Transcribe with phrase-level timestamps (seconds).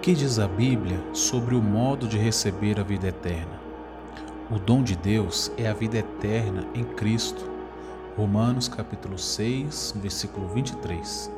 [0.00, 3.60] que diz a Bíblia sobre o modo de receber a vida eterna?
[4.50, 7.50] O dom de Deus é a vida eterna em Cristo.
[8.16, 11.30] Romanos capítulo 6, versículo 23.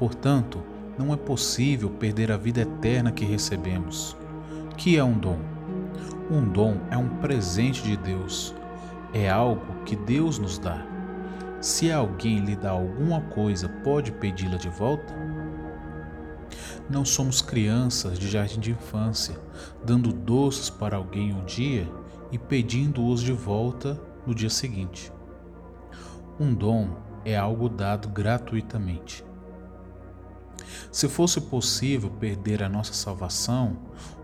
[0.00, 0.60] Portanto,
[0.98, 4.16] não é possível perder a vida eterna que recebemos.
[4.76, 5.38] Que é um dom?
[6.28, 8.52] Um dom é um presente de Deus.
[9.14, 10.84] É algo que Deus nos dá.
[11.60, 15.21] Se alguém lhe dá alguma coisa, pode pedi-la de volta?
[16.90, 19.38] Não somos crianças de jardim de infância,
[19.84, 21.88] dando doces para alguém um dia
[22.30, 25.12] e pedindo-os de volta no dia seguinte.
[26.38, 29.24] Um dom é algo dado gratuitamente.
[30.90, 33.76] Se fosse possível perder a nossa salvação,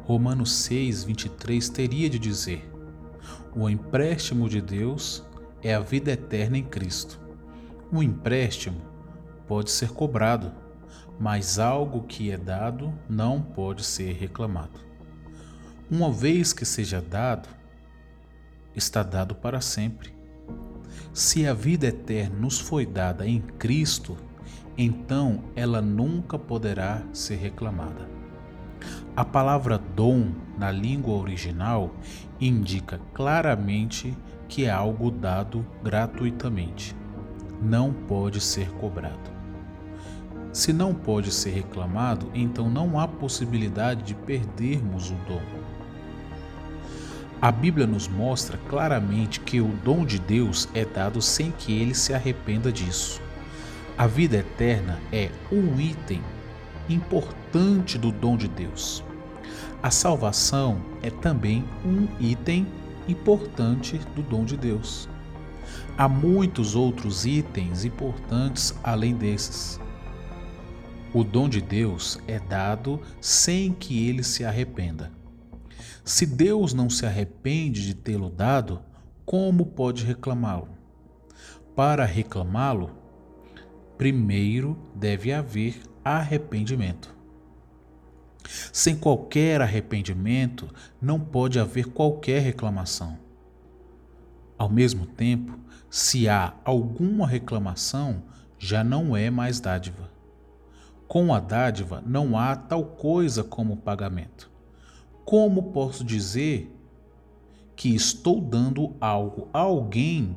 [0.05, 2.71] Romanos 6, 23 teria de dizer:
[3.55, 5.23] O empréstimo de Deus
[5.63, 7.21] é a vida eterna em Cristo.
[7.93, 8.81] O empréstimo
[9.47, 10.53] pode ser cobrado,
[11.19, 14.81] mas algo que é dado não pode ser reclamado.
[15.91, 17.49] Uma vez que seja dado,
[18.75, 20.15] está dado para sempre.
[21.13, 24.17] Se a vida eterna nos foi dada em Cristo,
[24.77, 28.09] então ela nunca poderá ser reclamada.
[29.17, 31.93] A palavra dom na língua original
[32.41, 34.17] indica claramente
[34.49, 36.95] que é algo dado gratuitamente.
[37.61, 39.38] Não pode ser cobrado.
[40.59, 45.41] Se não pode ser reclamado, então não há possibilidade de perdermos o dom.
[47.41, 51.95] A Bíblia nos mostra claramente que o dom de Deus é dado sem que ele
[51.95, 53.23] se arrependa disso.
[53.97, 56.21] A vida eterna é um item
[56.89, 59.05] importante do dom de Deus.
[59.81, 62.67] A salvação é também um item
[63.07, 65.09] importante do dom de Deus.
[65.97, 69.79] Há muitos outros itens importantes além desses.
[71.15, 75.11] O dom de Deus é dado sem que ele se arrependa.
[76.05, 78.83] Se Deus não se arrepende de tê-lo dado,
[79.25, 80.69] como pode reclamá-lo?
[81.75, 82.91] Para reclamá-lo,
[83.97, 87.17] primeiro deve haver arrependimento.
[88.71, 90.69] Sem qualquer arrependimento,
[91.01, 93.19] não pode haver qualquer reclamação.
[94.59, 95.59] Ao mesmo tempo,
[95.89, 98.25] se há alguma reclamação,
[98.59, 100.18] já não é mais dádiva.
[101.09, 104.51] Com a dádiva, não há tal coisa como pagamento.
[105.25, 106.71] Como posso dizer
[107.75, 110.37] que estou dando algo a alguém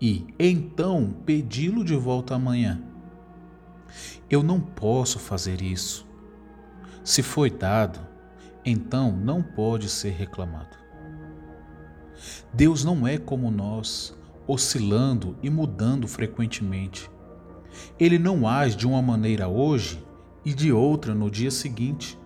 [0.00, 2.82] e então pedi-lo de volta amanhã?
[4.30, 6.06] Eu não posso fazer isso.
[7.04, 8.00] Se foi dado,
[8.64, 10.78] então não pode ser reclamado.
[12.54, 14.16] Deus não é como nós,
[14.46, 17.10] oscilando e mudando frequentemente.
[18.00, 20.05] Ele não age de uma maneira hoje
[20.46, 22.16] e de outra no dia seguinte.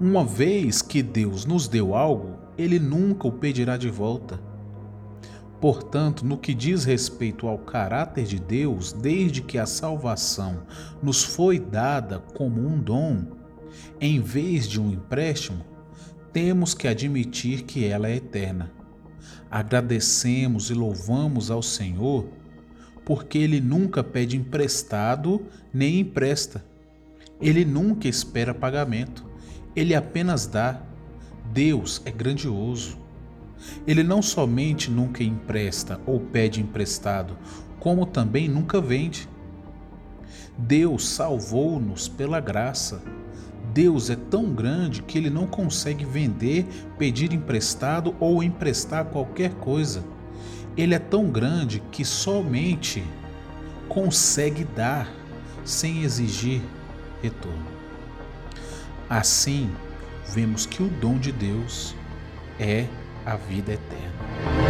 [0.00, 4.40] Uma vez que Deus nos deu algo, Ele nunca o pedirá de volta.
[5.60, 10.64] Portanto, no que diz respeito ao caráter de Deus, desde que a salvação
[11.00, 13.26] nos foi dada como um dom,
[14.00, 15.64] em vez de um empréstimo,
[16.32, 18.72] temos que admitir que ela é eterna.
[19.48, 22.26] Agradecemos e louvamos ao Senhor
[23.04, 26.69] porque Ele nunca pede emprestado nem empresta.
[27.40, 29.24] Ele nunca espera pagamento.
[29.74, 30.80] Ele apenas dá.
[31.52, 32.98] Deus é grandioso.
[33.86, 37.36] Ele não somente nunca empresta ou pede emprestado,
[37.78, 39.28] como também nunca vende.
[40.56, 43.02] Deus salvou-nos pela graça.
[43.72, 46.66] Deus é tão grande que ele não consegue vender,
[46.98, 50.04] pedir emprestado ou emprestar qualquer coisa.
[50.76, 53.02] Ele é tão grande que somente
[53.88, 55.10] consegue dar
[55.64, 56.62] sem exigir
[57.22, 57.66] retorno.
[59.08, 59.70] Assim,
[60.28, 61.94] vemos que o dom de Deus
[62.58, 62.86] é
[63.26, 64.69] a vida eterna.